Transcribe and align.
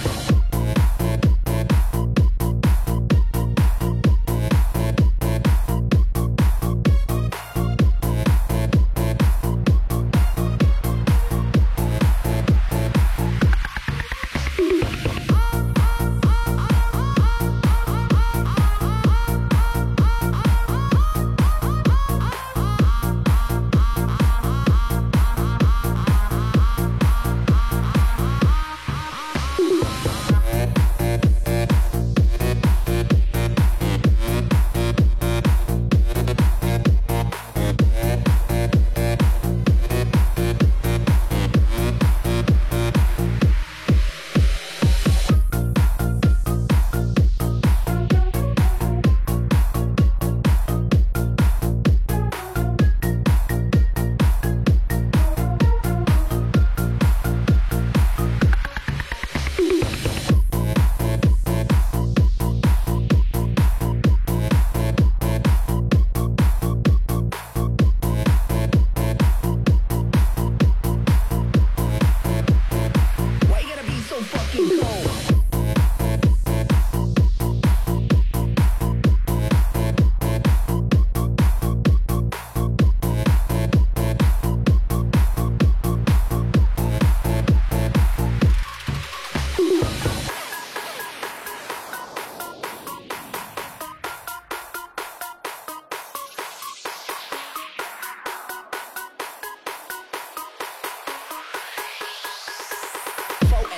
Thank 0.00 0.30
you. 0.30 0.37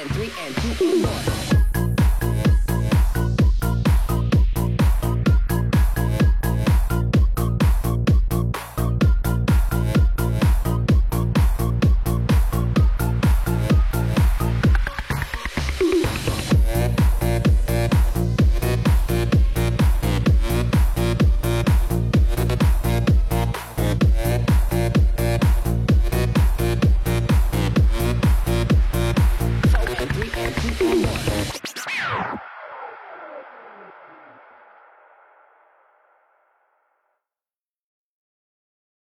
And 0.00 0.10
three 0.14 0.30
and 0.38 0.56
two 0.56 0.72
and 0.72 1.04
one. 1.04 1.59